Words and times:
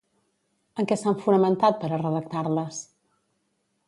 En 0.83 0.87
què 0.91 0.95
s'han 1.01 1.19
fonamentat 1.25 1.77
per 1.83 1.89
a 1.89 1.99
redactar-les? 2.03 2.81